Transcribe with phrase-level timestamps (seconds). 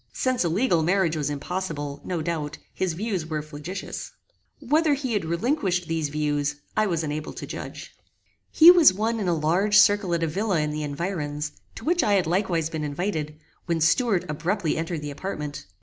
[0.13, 4.11] Since a legal marriage was impossible, no doubt, his views were flagitious.
[4.59, 7.95] Whether he had relinquished these views I was unable to judge.
[8.49, 12.01] He was one in a large circle at a villa in the environs, to which
[12.03, 13.37] I had likewise been invited,
[13.67, 15.67] when Stuart abruptly entered the apartment.